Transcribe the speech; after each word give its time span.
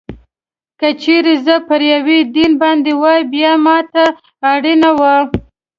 که 0.79 0.89
چېرې 1.01 1.35
زه 1.45 1.55
پر 1.67 1.81
یوه 1.93 2.17
دین 2.35 2.51
باندې 2.61 2.91
وای، 3.01 3.21
بیا 3.33 3.51
ما 3.65 3.77
ته 3.93 4.03
اړینه 4.53 4.89
وه. 4.99 5.15